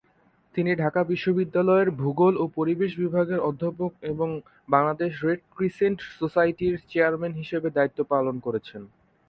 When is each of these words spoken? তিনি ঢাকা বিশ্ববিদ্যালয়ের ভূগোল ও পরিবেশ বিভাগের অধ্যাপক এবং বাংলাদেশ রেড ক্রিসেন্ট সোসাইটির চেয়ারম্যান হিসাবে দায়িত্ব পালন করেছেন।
তিনি 0.55 0.71
ঢাকা 0.75 1.01
বিশ্ববিদ্যালয়ের 1.03 1.89
ভূগোল 2.01 2.33
ও 2.37 2.45
পরিবেশ 2.57 2.91
বিভাগের 2.97 3.39
অধ্যাপক 3.41 3.91
এবং 4.11 4.29
বাংলাদেশ 4.69 5.11
রেড 5.25 5.41
ক্রিসেন্ট 5.55 5.99
সোসাইটির 6.19 6.75
চেয়ারম্যান 6.89 7.33
হিসাবে 7.33 7.67
দায়িত্ব 7.69 7.99
পালন 8.11 8.35
করেছেন। 8.39 8.81